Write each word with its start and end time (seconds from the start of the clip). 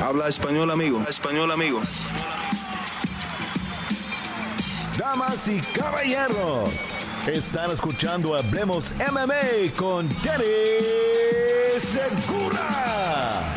Habla 0.00 0.28
español, 0.28 0.70
amigo. 0.70 1.02
Español, 1.08 1.50
amigo. 1.50 1.82
Damas 4.96 5.48
y 5.48 5.60
caballeros, 5.60 6.70
están 7.26 7.70
escuchando 7.72 8.36
Hablemos 8.36 8.92
MMA 9.10 9.74
con 9.76 10.08
Danny 10.22 10.44
Segura. 11.80 13.52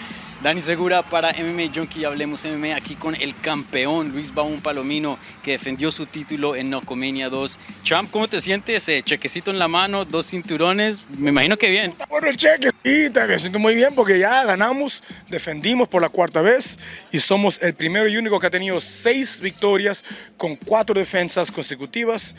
Dani 0.42 0.60
Segura 0.60 1.02
para 1.02 1.32
MMA 1.32 1.72
Junkie, 1.74 2.04
hablemos 2.04 2.44
MMA 2.44 2.76
aquí 2.76 2.94
con 2.94 3.14
el 3.14 3.34
campeón 3.40 4.10
Luis 4.10 4.32
Baum 4.34 4.60
Palomino 4.60 5.18
que 5.42 5.52
defendió 5.52 5.90
su 5.90 6.04
título 6.04 6.54
en 6.54 6.68
Nocomania 6.68 7.30
2. 7.30 7.58
Champ, 7.82 8.10
¿cómo 8.10 8.28
te 8.28 8.40
sientes? 8.42 8.86
Eh, 8.88 9.02
chequecito 9.02 9.50
en 9.50 9.58
la 9.58 9.66
mano, 9.66 10.04
dos 10.04 10.26
cinturones, 10.26 11.04
me 11.18 11.30
imagino 11.30 11.56
que 11.56 11.70
bien. 11.70 11.94
Bueno, 12.10 12.28
el 12.28 12.36
cheque, 12.36 12.68
sí, 12.84 13.08
me 13.14 13.38
siento 13.38 13.58
muy 13.58 13.74
bien 13.74 13.94
porque 13.94 14.18
ya 14.18 14.44
ganamos, 14.44 15.02
defendimos 15.28 15.88
por 15.88 16.02
la 16.02 16.10
cuarta 16.10 16.42
vez 16.42 16.78
y 17.10 17.18
somos 17.18 17.58
el 17.62 17.74
primero 17.74 18.06
y 18.06 18.18
único 18.18 18.38
que 18.38 18.46
ha 18.46 18.50
tenido 18.50 18.78
seis 18.80 19.40
victorias 19.40 20.04
con 20.36 20.54
cuatro 20.56 20.94
defensas 20.94 21.50
consecutivas. 21.50 22.34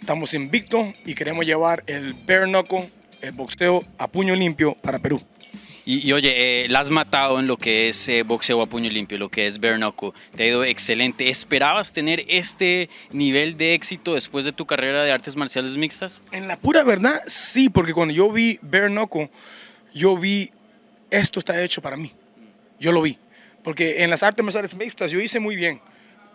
Estamos 0.00 0.32
invictos 0.32 0.94
y 1.04 1.14
queremos 1.14 1.44
llevar 1.44 1.84
el 1.86 2.14
bare 2.14 2.46
knuckle, 2.46 2.88
el 3.20 3.32
boxeo 3.32 3.84
a 3.98 4.08
puño 4.08 4.34
limpio 4.34 4.74
para 4.82 4.98
Perú. 4.98 5.20
Y, 5.84 6.06
y 6.08 6.12
oye, 6.12 6.64
eh, 6.64 6.68
la 6.68 6.80
has 6.80 6.90
matado 6.90 7.40
en 7.40 7.46
lo 7.46 7.56
que 7.56 7.88
es 7.88 8.08
eh, 8.08 8.22
boxeo 8.22 8.62
a 8.62 8.66
puño 8.66 8.88
limpio, 8.88 9.18
lo 9.18 9.28
que 9.28 9.46
es 9.46 9.58
bare. 9.58 9.78
Te 10.34 10.42
ha 10.44 10.46
ido 10.46 10.64
excelente. 10.64 11.28
¿Esperabas 11.28 11.92
tener 11.92 12.24
este 12.28 12.88
nivel 13.10 13.56
de 13.56 13.74
éxito 13.74 14.14
después 14.14 14.44
de 14.44 14.52
tu 14.52 14.64
carrera 14.64 15.02
de 15.02 15.10
artes 15.10 15.34
marciales 15.34 15.76
mixtas? 15.76 16.22
En 16.30 16.46
la 16.46 16.56
pura 16.56 16.84
verdad, 16.84 17.20
sí, 17.26 17.68
porque 17.68 17.92
cuando 17.92 18.14
yo 18.14 18.30
vi 18.30 18.58
bare 18.62 18.92
yo 19.92 20.16
vi 20.16 20.50
esto 21.10 21.38
está 21.40 21.60
hecho 21.62 21.82
para 21.82 21.96
mí. 21.96 22.12
Yo 22.78 22.92
lo 22.92 23.02
vi. 23.02 23.18
Porque 23.64 24.02
en 24.02 24.10
las 24.10 24.22
artes 24.22 24.44
marciales 24.44 24.74
mixtas 24.74 25.10
yo 25.10 25.20
hice 25.20 25.40
muy 25.40 25.56
bien. 25.56 25.80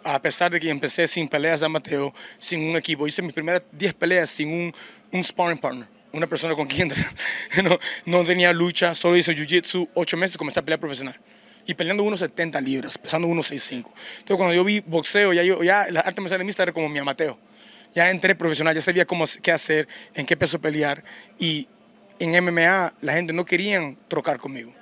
A 0.03 0.21
pesar 0.21 0.51
de 0.51 0.59
que 0.59 0.69
empecé 0.69 1.07
sin 1.07 1.27
peleas 1.27 1.61
de 1.61 1.69
Mateo, 1.69 2.13
sin 2.37 2.61
un 2.61 2.75
equipo. 2.75 3.07
Hice 3.07 3.21
mis 3.21 3.33
primeras 3.33 3.63
10 3.71 3.93
peleas 3.93 4.29
sin 4.29 4.49
un, 4.49 4.73
un 5.11 5.23
sparring 5.23 5.57
partner 5.57 5.96
una 6.13 6.27
persona 6.27 6.55
con 6.55 6.67
quien 6.67 6.89
no, 7.63 7.79
no 8.05 8.23
tenía 8.25 8.53
lucha, 8.53 8.95
solo 8.95 9.17
hizo 9.17 9.31
jiu-jitsu 9.31 9.89
ocho 9.93 10.17
meses, 10.17 10.37
comencé 10.37 10.59
a 10.59 10.63
pelear 10.63 10.79
profesional. 10.79 11.15
Y 11.65 11.73
peleando 11.73 12.03
unos 12.03 12.21
70 12.21 12.61
libras, 12.61 12.97
pesando 12.97 13.27
unos 13.27 13.51
6'5". 13.51 13.75
Entonces 13.75 14.37
cuando 14.37 14.53
yo 14.53 14.63
vi 14.63 14.79
boxeo, 14.79 15.33
ya, 15.33 15.43
ya 15.43 15.87
la 15.91 15.99
arte 15.99 16.21
marcial 16.21 16.43
mixta 16.45 16.63
era 16.63 16.71
como 16.71 16.87
mi 16.87 16.99
amateo. 16.99 17.37
Ya 17.93 18.09
entré 18.09 18.35
profesional, 18.35 18.73
ya 18.73 18.81
sabía 18.81 19.05
cómo, 19.05 19.25
qué 19.41 19.51
hacer, 19.51 19.87
en 20.13 20.25
qué 20.25 20.37
peso 20.37 20.59
pelear. 20.59 21.03
Y 21.39 21.67
en 22.19 22.41
MMA 22.43 22.93
la 23.01 23.13
gente 23.13 23.33
no 23.33 23.43
querían 23.43 23.97
trocar 24.07 24.39
conmigo 24.39 24.73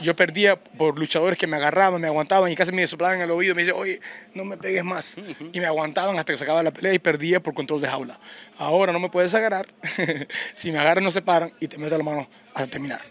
yo 0.00 0.16
perdía 0.16 0.56
por 0.56 0.98
luchadores 0.98 1.38
que 1.38 1.46
me 1.46 1.56
agarraban, 1.56 2.00
me 2.00 2.06
aguantaban 2.06 2.50
y 2.50 2.54
casi 2.54 2.72
me 2.72 2.86
soplaban 2.86 3.16
en 3.18 3.24
el 3.24 3.30
oído. 3.30 3.54
Me 3.54 3.62
dice, 3.62 3.72
oye, 3.72 4.00
no 4.34 4.44
me 4.44 4.56
pegues 4.56 4.84
más. 4.84 5.16
Y 5.52 5.60
me 5.60 5.66
aguantaban 5.66 6.18
hasta 6.18 6.32
que 6.32 6.38
se 6.38 6.44
acababa 6.44 6.62
la 6.62 6.70
pelea 6.70 6.94
y 6.94 6.98
perdía 6.98 7.40
por 7.40 7.54
control 7.54 7.80
de 7.80 7.88
jaula. 7.88 8.18
Ahora 8.58 8.92
no 8.92 8.98
me 8.98 9.08
puedes 9.08 9.34
agarrar. 9.34 9.66
si 10.54 10.72
me 10.72 10.78
agarran, 10.78 11.04
no 11.04 11.10
se 11.10 11.22
paran 11.22 11.52
y 11.60 11.68
te 11.68 11.78
meto 11.78 11.96
la 11.96 12.04
mano 12.04 12.28
hasta 12.54 12.66
terminar. 12.68 13.02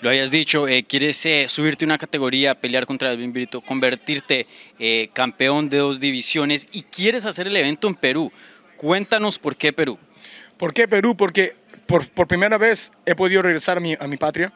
Lo 0.00 0.10
hayas 0.10 0.30
dicho, 0.30 0.68
eh, 0.68 0.84
quieres 0.84 1.24
eh, 1.26 1.46
subirte 1.48 1.84
una 1.84 1.98
categoría, 1.98 2.54
pelear 2.54 2.86
contra 2.86 3.10
el 3.10 3.30
Brito, 3.32 3.60
convertirte 3.60 4.46
eh, 4.78 5.10
campeón 5.12 5.68
de 5.68 5.78
dos 5.78 5.98
divisiones 5.98 6.68
y 6.70 6.82
quieres 6.82 7.26
hacer 7.26 7.48
el 7.48 7.56
evento 7.56 7.88
en 7.88 7.96
Perú. 7.96 8.30
Cuéntanos 8.76 9.40
por 9.40 9.56
qué 9.56 9.72
Perú. 9.72 9.98
¿Por 10.56 10.72
qué 10.72 10.86
Perú? 10.86 11.16
Porque 11.16 11.56
por, 11.86 12.08
por 12.10 12.28
primera 12.28 12.58
vez 12.58 12.92
he 13.06 13.16
podido 13.16 13.42
regresar 13.42 13.78
a 13.78 13.80
mi, 13.80 13.96
a 13.98 14.06
mi 14.06 14.16
patria. 14.16 14.52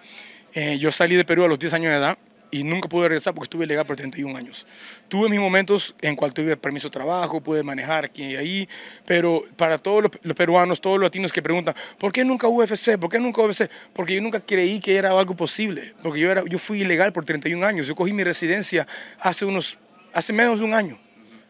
Eh, 0.55 0.79
yo 0.79 0.91
salí 0.91 1.17
de 1.17 1.25
Perú 1.25 1.45
a 1.45 1.49
los 1.49 1.59
10 1.59 1.75
años 1.75 1.91
de 1.91 1.99
edad 1.99 2.19
y 2.51 2.65
nunca 2.65 2.87
pude 2.87 3.09
regresar 3.09 3.35
porque 3.35 3.47
estuve 3.47 3.65
ilegal 3.65 3.87
por 3.87 3.97
31 3.97 4.37
años. 4.37 4.67
Tuve 5.09 5.31
mis 5.31 5.41
momentos 5.41 5.95
en 6.03 6.15
cual 6.15 6.35
tuve 6.35 6.55
permiso 6.59 6.89
de 6.89 6.93
trabajo, 6.93 7.41
pude 7.41 7.63
manejar 7.63 8.05
aquí 8.05 8.25
y 8.25 8.37
ahí, 8.37 8.69
pero 9.07 9.43
para 9.57 9.79
todos 9.79 10.03
los, 10.23 10.37
peruanos, 10.37 10.79
todos 10.79 10.99
los 10.99 11.07
latinos 11.07 11.33
que 11.33 11.41
preguntan, 11.41 11.75
¿por 11.99 12.13
qué 12.13 12.23
nunca 12.27 12.49
UFC? 12.49 12.99
¿Por 12.99 13.09
qué 13.09 13.19
nunca 13.19 13.41
UFC? 13.41 13.71
Porque 13.95 14.15
yo 14.15 14.21
nunca 14.21 14.39
creí 14.39 14.81
que 14.81 14.97
era 14.97 15.19
algo 15.19 15.35
posible, 15.35 15.95
porque 16.03 16.21
yo, 16.21 16.31
era, 16.31 16.45
yo 16.47 16.59
fui 16.59 16.83
ilegal 16.83 17.11
por 17.15 17.25
31 17.25 17.67
años. 17.67 17.87
Yo 17.87 17.95
cogí 17.95 18.13
mi 18.13 18.23
residencia 18.23 18.87
hace, 19.19 19.47
unos, 19.47 19.79
hace 20.13 20.35
menos 20.35 20.59
de 20.59 20.67
un 20.67 20.75
año, 20.75 20.99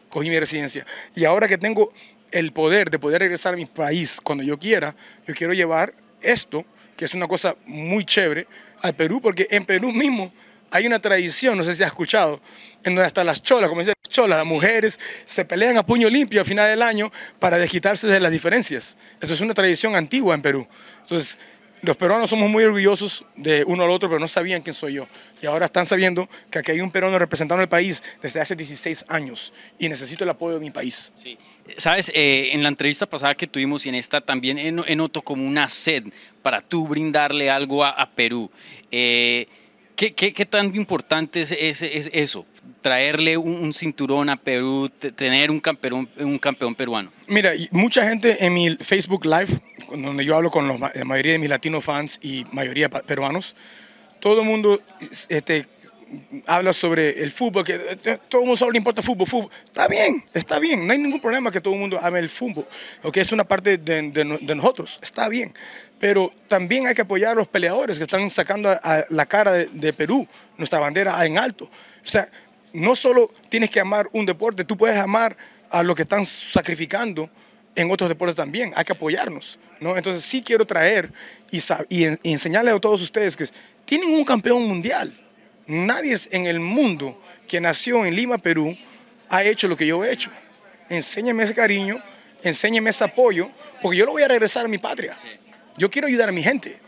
cogí 0.07 0.29
mi 0.29 0.39
residencia. 0.39 0.85
Y 1.15 1.25
ahora 1.25 1.49
que 1.49 1.57
tengo 1.57 1.91
el 2.31 2.53
poder 2.53 2.89
de 2.89 2.97
poder 2.97 3.19
regresar 3.19 3.55
a 3.55 3.57
mi 3.57 3.65
país 3.65 4.21
cuando 4.23 4.45
yo 4.45 4.57
quiera, 4.57 4.95
yo 5.27 5.35
quiero 5.35 5.51
llevar 5.51 5.93
esto, 6.21 6.65
que 6.95 7.03
es 7.03 7.13
una 7.13 7.27
cosa 7.27 7.57
muy 7.65 8.05
chévere, 8.05 8.47
al 8.83 8.95
Perú, 8.95 9.21
porque 9.21 9.47
en 9.49 9.65
Perú 9.65 9.91
mismo 9.91 10.31
hay 10.69 10.85
una 10.85 10.99
tradición, 10.99 11.57
no 11.57 11.63
sé 11.63 11.73
si 11.73 11.83
has 11.83 11.89
escuchado, 11.89 12.41
en 12.83 12.95
donde 12.95 13.05
hasta 13.05 13.23
las 13.23 13.41
cholas, 13.41 13.69
como 13.69 13.79
dicen 13.79 13.93
las 14.03 14.13
cholas, 14.13 14.37
las 14.37 14.45
mujeres 14.45 14.99
se 15.25 15.45
pelean 15.45 15.77
a 15.77 15.83
puño 15.83 16.09
limpio 16.09 16.41
a 16.41 16.45
final 16.45 16.67
del 16.69 16.81
año 16.81 17.11
para 17.39 17.57
desquitarse 17.57 18.07
de 18.07 18.19
las 18.19 18.31
diferencias. 18.31 18.97
Esto 19.21 19.33
es 19.33 19.41
una 19.41 19.53
tradición 19.53 19.95
antigua 19.95 20.35
en 20.35 20.41
Perú. 20.41 20.67
Entonces, 21.01 21.37
los 21.83 21.97
peruanos 21.97 22.29
somos 22.29 22.49
muy 22.49 22.63
orgullosos 22.63 23.25
de 23.35 23.65
uno 23.65 23.83
al 23.83 23.89
otro, 23.89 24.07
pero 24.07 24.17
no 24.17 24.27
sabían 24.27 24.61
quién 24.61 24.73
soy 24.73 24.93
yo. 24.93 25.07
Y 25.41 25.45
ahora 25.45 25.65
están 25.65 25.85
sabiendo 25.85 26.29
que 26.49 26.59
aquí 26.59 26.71
hay 26.71 26.79
un 26.79 26.89
peruano 26.89 27.19
representando 27.19 27.61
al 27.61 27.67
país 27.67 28.01
desde 28.21 28.39
hace 28.39 28.55
16 28.55 29.05
años 29.09 29.51
y 29.77 29.89
necesito 29.89 30.23
el 30.23 30.29
apoyo 30.29 30.55
de 30.55 30.61
mi 30.61 30.71
país. 30.71 31.11
Sí. 31.15 31.37
Sabes, 31.77 32.09
eh, 32.15 32.51
en 32.53 32.63
la 32.63 32.69
entrevista 32.69 33.05
pasada 33.05 33.35
que 33.35 33.47
tuvimos 33.47 33.85
y 33.85 33.89
en 33.89 33.95
esta 33.95 34.21
también 34.21 34.57
he 34.57 34.95
noto 34.95 35.21
como 35.21 35.45
una 35.45 35.67
sed 35.67 36.05
para 36.41 36.61
tú 36.61 36.87
brindarle 36.87 37.49
algo 37.49 37.83
a, 37.83 38.09
Perú. 38.15 38.49
Eh, 38.89 39.47
¿qué, 39.95 40.13
qué, 40.13 40.45
tan 40.45 40.73
importante 40.75 41.41
es, 41.41 41.51
es, 41.51 41.81
eso? 42.13 42.45
Traerle 42.81 43.37
un, 43.37 43.73
cinturón 43.73 44.29
a 44.29 44.37
Perú, 44.37 44.89
tener 45.15 45.51
un 45.51 45.59
campeón, 45.59 46.07
un 46.17 46.39
campeón 46.39 46.75
peruano. 46.75 47.11
Mira, 47.27 47.51
mucha 47.71 48.07
gente 48.07 48.45
en 48.45 48.53
mi 48.53 48.75
Facebook 48.77 49.25
Live 49.25 49.61
donde 50.01 50.25
yo 50.25 50.35
hablo 50.35 50.51
con 50.51 50.67
la 50.67 50.91
mayoría 51.05 51.33
de 51.33 51.39
mis 51.39 51.49
latinos 51.49 51.83
fans 51.83 52.19
y 52.21 52.45
mayoría 52.51 52.89
peruanos, 52.89 53.55
todo 54.19 54.41
el 54.41 54.47
mundo 54.47 54.81
este, 55.29 55.67
habla 56.45 56.73
sobre 56.73 57.21
el 57.21 57.31
fútbol, 57.31 57.63
que 57.63 57.75
eh, 57.75 58.17
todo 58.29 58.41
el 58.41 58.47
mundo 58.47 58.57
solo 58.57 58.71
le 58.71 58.77
importa 58.77 59.01
fútbol, 59.01 59.27
fútbol. 59.27 59.51
Está 59.65 59.87
bien, 59.87 60.23
está 60.33 60.59
bien, 60.59 60.85
no 60.85 60.93
hay 60.93 60.99
ningún 60.99 61.19
problema 61.19 61.51
que 61.51 61.61
todo 61.61 61.73
el 61.73 61.79
mundo 61.79 61.99
hable 62.01 62.19
el 62.19 62.29
fútbol, 62.29 62.65
que 63.11 63.21
es 63.21 63.31
una 63.31 63.43
parte 63.43 63.77
de, 63.77 64.25
nosotros, 64.55 64.99
está 65.01 65.27
bien. 65.27 65.53
Pero 65.99 66.31
también 66.47 66.87
hay 66.87 66.95
que 66.95 67.01
apoyar 67.01 67.31
a 67.31 67.35
los 67.35 67.47
peleadores 67.47 67.97
que 67.97 68.03
están 68.03 68.29
sacando 68.29 68.69
a, 68.69 69.05
la 69.09 69.25
cara 69.25 69.51
de, 69.53 69.65
de, 69.67 69.93
Perú, 69.93 70.27
nuestra 70.57 70.79
bandera 70.79 71.25
en 71.25 71.37
alto. 71.37 71.65
O 71.65 72.07
sea, 72.07 72.27
no 72.73 72.95
solo 72.95 73.31
tienes 73.49 73.69
que 73.69 73.79
amar 73.79 74.09
un 74.11 74.25
deporte, 74.25 74.65
tú 74.65 74.75
puedes 74.75 74.97
amar 74.97 75.37
a 75.69 75.83
los 75.83 75.95
que 75.95 76.03
están 76.03 76.25
sacrificando 76.25 77.29
en 77.75 77.91
otros 77.91 78.09
deportes 78.09 78.35
también, 78.35 78.71
hay 78.75 78.83
que 78.83 78.93
apoyarnos. 78.93 79.59
¿no? 79.79 79.97
Entonces 79.97 80.23
sí 80.23 80.41
quiero 80.41 80.65
traer 80.65 81.11
y, 81.51 81.59
y, 81.89 82.05
enseñarle 82.23 82.71
a 82.71 82.79
todos 82.79 83.01
ustedes 83.01 83.35
que 83.35 83.47
tienen 83.85 84.09
un 84.09 84.23
campeón 84.25 84.67
mundial. 84.67 85.13
Nadie 85.67 86.15
en 86.31 86.45
el 86.45 86.59
mundo 86.59 87.19
que 87.47 87.59
nació 87.61 88.05
en 88.05 88.15
Lima, 88.15 88.37
Perú, 88.37 88.75
ha 89.29 89.43
hecho 89.43 89.67
lo 89.67 89.77
que 89.77 89.85
yo 89.85 90.03
he 90.03 90.11
hecho. 90.11 90.29
Enséñeme 90.89 91.43
ese 91.43 91.53
cariño, 91.53 92.01
enséñeme 92.43 92.89
ese 92.89 93.03
apoyo, 93.03 93.49
porque 93.81 93.97
yo 93.97 94.05
lo 94.05 94.11
voy 94.11 94.23
a 94.23 94.27
regresar 94.27 94.65
a 94.65 94.67
mi 94.67 94.77
patria. 94.77 95.15
Yo 95.77 95.89
quiero 95.89 96.07
ayudar 96.07 96.29
a 96.29 96.31
mi 96.31 96.43
gente. 96.43 96.79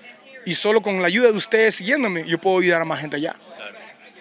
Y 0.46 0.54
solo 0.54 0.82
con 0.82 1.02
la 1.02 1.08
ayuda 1.08 1.32
de 1.32 1.38
ustedes 1.38 1.76
siguiéndome, 1.76 2.26
yo 2.28 2.40
puedo 2.40 2.60
ayudar 2.60 2.82
a 2.82 2.86
más 2.86 3.00
gente 3.00 3.16
allá. 3.16 3.36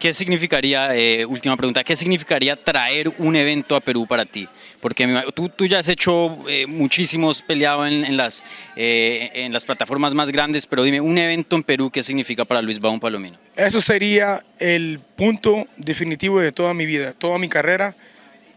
¿Qué 0.04 0.12
significaría, 0.12 0.94
eh, 0.94 1.24
última 1.24 1.56
pregunta, 1.56 1.82
qué 1.82 1.96
significaría 1.96 2.56
traer 2.56 3.10
un 3.16 3.34
evento 3.36 3.74
a 3.74 3.80
Perú 3.80 4.06
para 4.06 4.26
ti? 4.26 4.46
Porque 4.78 5.24
tú, 5.32 5.48
tú 5.48 5.64
ya 5.64 5.78
has 5.78 5.88
hecho 5.88 6.46
eh, 6.46 6.66
muchísimos 6.66 7.40
peleado 7.40 7.86
en, 7.86 8.14
las, 8.14 8.44
eh, 8.76 9.30
en 9.32 9.50
las 9.50 9.64
plataformas 9.64 10.12
más 10.12 10.30
grandes, 10.30 10.66
pero 10.66 10.82
dime, 10.82 11.00
un 11.00 11.16
evento 11.16 11.56
en 11.56 11.62
Perú, 11.62 11.90
¿qué 11.90 12.02
significa 12.02 12.44
para 12.44 12.60
Luis 12.60 12.80
Baum 12.80 13.00
Palomino? 13.00 13.38
Eso 13.56 13.80
sería 13.80 14.42
el 14.58 15.00
punto 15.16 15.66
definitivo 15.78 16.38
de 16.38 16.52
toda 16.52 16.74
mi 16.74 16.84
vida, 16.84 17.14
toda 17.14 17.38
mi 17.38 17.48
carrera, 17.48 17.96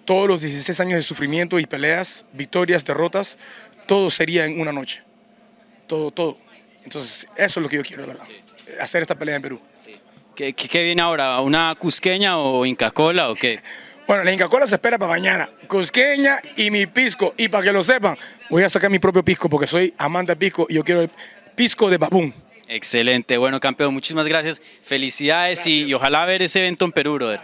todos 0.03 0.27
los 0.27 0.41
16 0.41 0.77
años 0.81 0.95
de 0.97 1.03
sufrimiento 1.03 1.59
y 1.59 1.65
peleas, 1.65 2.25
victorias, 2.33 2.83
derrotas, 2.83 3.37
todo 3.85 4.09
sería 4.09 4.43
en 4.43 4.59
una 4.59 4.73
noche. 4.73 5.01
Todo, 5.87 6.11
todo. 6.11 6.37
Entonces, 6.83 7.25
eso 7.37 7.61
es 7.61 7.63
lo 7.63 7.69
que 7.69 7.77
yo 7.77 7.83
quiero, 7.83 8.01
de 8.01 8.09
verdad. 8.09 8.27
Hacer 8.81 9.01
esta 9.01 9.15
pelea 9.15 9.37
en 9.37 9.41
Perú. 9.41 9.61
¿Qué, 10.37 10.53
qué, 10.53 10.83
viene 10.83 11.01
ahora? 11.01 11.41
¿Una 11.41 11.73
cusqueña 11.73 12.37
o 12.37 12.63
Inca 12.63 12.91
Cola 12.91 13.31
o 13.31 13.33
qué? 13.33 13.59
Bueno, 14.05 14.23
la 14.23 14.31
Inca 14.31 14.47
Cola 14.47 14.67
se 14.67 14.75
espera 14.75 14.99
para 14.99 15.09
mañana. 15.09 15.49
Cusqueña 15.67 16.39
y 16.55 16.69
mi 16.69 16.85
pisco. 16.85 17.33
Y 17.37 17.49
para 17.49 17.63
que 17.63 17.73
lo 17.73 17.83
sepan, 17.83 18.15
voy 18.47 18.61
a 18.61 18.69
sacar 18.69 18.91
mi 18.91 18.99
propio 18.99 19.25
pisco 19.25 19.49
porque 19.49 19.65
soy 19.65 19.95
amante 19.97 20.33
de 20.33 20.35
pisco 20.35 20.67
y 20.69 20.75
yo 20.75 20.83
quiero 20.83 21.01
el 21.01 21.09
pisco 21.55 21.89
de 21.89 21.97
babún. 21.97 22.35
Excelente. 22.67 23.35
Bueno, 23.37 23.59
campeón, 23.59 23.95
muchísimas 23.95 24.27
gracias. 24.27 24.61
Felicidades 24.83 25.65
Y, 25.65 25.85
y, 25.85 25.93
ojalá 25.95 26.23
ver 26.25 26.43
ese 26.43 26.59
evento 26.59 26.85
en 26.85 26.91
Perú, 26.91 27.15
brother. 27.15 27.41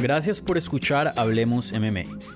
Gracias 0.00 0.40
por 0.40 0.56
escuchar 0.56 1.12
Hablemos 1.16 1.72
MMA. 1.72 2.35